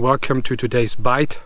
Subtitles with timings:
[0.00, 1.40] Welcome to today's bite.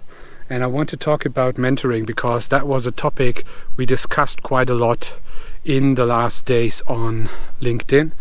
[0.51, 3.45] And I want to talk about mentoring because that was a topic
[3.79, 5.19] we discussed quite a lot
[5.65, 7.31] in the last days on
[7.63, 8.13] LinkedIn.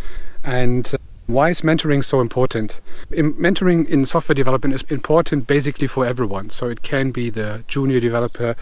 [0.41, 0.89] And
[1.27, 2.79] why is mentoring so important?
[3.11, 6.49] In mentoring in software development is important basically for everyone.
[6.49, 8.55] So it can be the junior developer,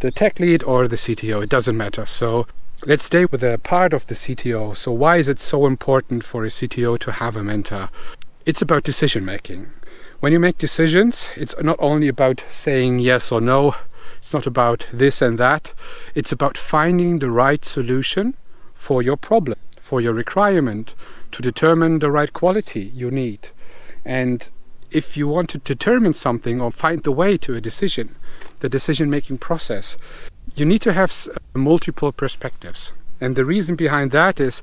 [0.00, 1.44] the tech lead, or the CTO.
[1.44, 2.04] It doesn't matter.
[2.04, 2.48] So
[2.84, 4.76] let's stay with a part of the CTO.
[4.76, 7.90] So why is it so important for a CTO to have a mentor?
[8.44, 9.70] It's about decision making.
[10.22, 13.74] When you make decisions, it's not only about saying yes or no,
[14.18, 15.74] it's not about this and that,
[16.14, 18.36] it's about finding the right solution
[18.72, 20.94] for your problem, for your requirement,
[21.32, 23.50] to determine the right quality you need.
[24.04, 24.48] And
[24.92, 28.14] if you want to determine something or find the way to a decision,
[28.60, 29.96] the decision making process,
[30.54, 31.12] you need to have
[31.52, 32.92] multiple perspectives.
[33.20, 34.62] And the reason behind that is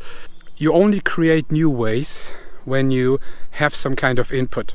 [0.56, 2.32] you only create new ways
[2.64, 3.20] when you
[3.60, 4.74] have some kind of input.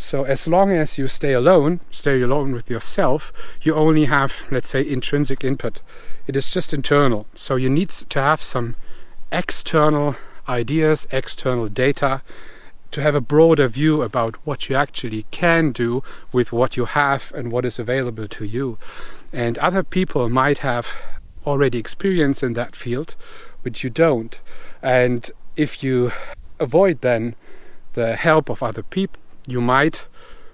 [0.00, 4.68] So as long as you stay alone, stay alone with yourself, you only have, let's
[4.68, 5.82] say, intrinsic input.
[6.28, 7.26] It is just internal.
[7.34, 8.76] So you need to have some
[9.32, 10.14] external
[10.48, 12.22] ideas, external data
[12.92, 17.32] to have a broader view about what you actually can do with what you have
[17.34, 18.78] and what is available to you.
[19.32, 20.96] And other people might have
[21.44, 23.16] already experience in that field,
[23.62, 24.40] which you don't.
[24.80, 26.12] And if you
[26.60, 27.34] avoid then
[27.94, 30.06] the help of other people, you might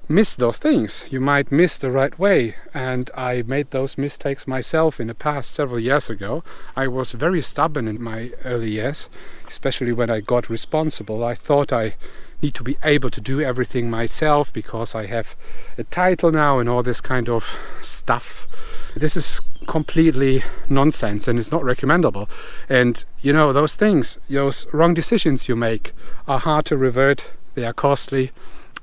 [0.09, 1.07] miss those things.
[1.11, 2.57] You might miss the right way.
[2.73, 6.45] And I made those mistakes myself in the past several years ago.
[6.77, 9.09] I was very stubborn in my early years,
[9.49, 11.25] especially when I got responsible.
[11.25, 11.97] I thought I
[12.41, 15.35] need to be able to do everything myself because I have
[15.79, 18.47] a title now and all this kind of stuff.
[18.95, 22.29] This is completely nonsense and it's not recommendable.
[22.69, 25.93] And you know, those things, those wrong decisions you make
[26.29, 28.31] are hard to revert, they are costly,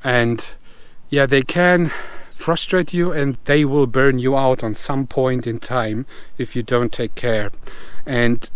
[0.03, 0.53] and
[1.09, 1.91] yeah, they can
[2.33, 6.05] frustrate you and they will burn you out on some point in time
[6.37, 7.51] if you don't take care.
[8.05, 8.49] And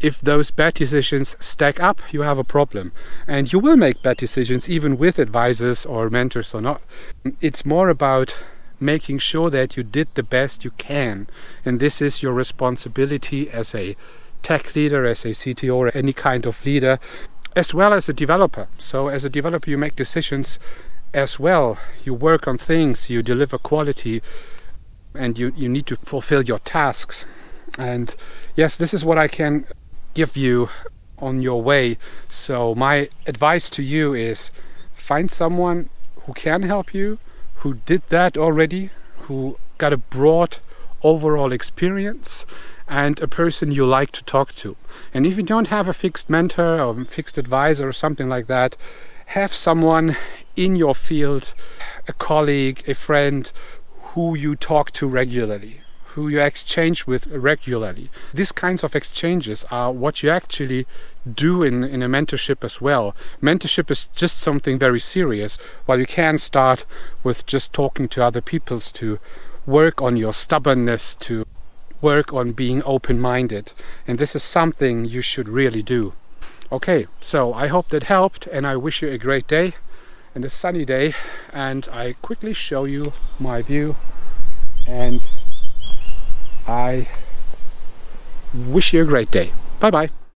[0.00, 2.92] if those bad decisions stack up, you have a problem.
[3.26, 6.82] And you will make bad decisions even with advisors or mentors or not.
[7.40, 8.42] It's more about
[8.78, 11.26] making sure that you did the best you can.
[11.64, 13.94] And this is your responsibility as a
[14.42, 16.98] tech leader, as a CTO, or any kind of leader,
[17.54, 18.68] as well as a developer.
[18.78, 20.58] So, as a developer, you make decisions
[21.12, 21.78] as well.
[22.04, 24.22] You work on things, you deliver quality,
[25.14, 27.24] and you, you need to fulfill your tasks.
[27.78, 28.14] And
[28.56, 29.64] yes, this is what I can
[30.14, 30.70] give you
[31.18, 31.98] on your way.
[32.28, 34.50] So, my advice to you is
[34.94, 35.90] find someone
[36.26, 37.18] who can help you
[37.60, 38.90] who did that already,
[39.26, 40.58] who got a broad
[41.02, 42.46] overall experience,
[42.88, 44.76] and a person you like to talk to.
[45.12, 48.76] And if you don't have a fixed mentor or fixed advisor or something like that,
[49.26, 50.16] have someone
[50.56, 51.54] in your field,
[52.08, 53.50] a colleague, a friend,
[54.14, 55.80] who you talk to regularly
[56.14, 58.10] who you exchange with regularly.
[58.34, 60.86] These kinds of exchanges are what you actually
[61.32, 63.14] do in, in a mentorship as well.
[63.40, 65.56] Mentorship is just something very serious,
[65.86, 66.84] while you can start
[67.22, 69.20] with just talking to other peoples to
[69.66, 71.46] work on your stubbornness, to
[72.00, 73.72] work on being open minded.
[74.06, 76.14] And this is something you should really do.
[76.72, 79.74] Okay, so I hope that helped, and I wish you a great day
[80.34, 81.14] and a sunny day.
[81.52, 83.96] And I quickly show you my view
[84.86, 85.20] and
[86.66, 87.08] I
[88.54, 89.52] wish you a great day.
[89.78, 90.19] Bye bye.